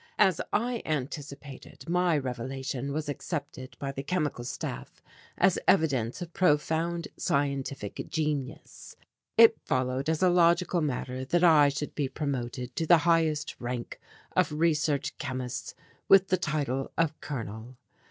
As 0.17 0.41
I 0.51 0.81
anticipated, 0.83 1.87
my 1.87 2.17
revelation 2.17 2.91
was 2.91 3.07
accepted 3.07 3.77
by 3.77 3.91
the 3.91 4.01
Chemical 4.01 4.43
Staff 4.43 4.99
as 5.37 5.59
evidence 5.67 6.23
of 6.23 6.33
profound 6.33 7.07
scientific 7.17 8.09
genius. 8.09 8.95
It 9.37 9.59
followed 9.63 10.09
as 10.09 10.23
a 10.23 10.29
logical 10.31 10.81
matter 10.81 11.23
that 11.25 11.43
I 11.43 11.69
should 11.69 11.93
be 11.93 12.09
promoted 12.09 12.75
to 12.77 12.87
the 12.87 12.97
highest 13.05 13.55
rank 13.59 13.99
of 14.35 14.51
research 14.51 15.15
chemists 15.19 15.75
with 16.09 16.29
the 16.29 16.37
title 16.37 16.89
of 16.97 17.21
Colonel. 17.21 17.77